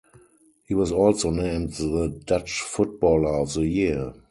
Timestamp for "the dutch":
1.73-2.61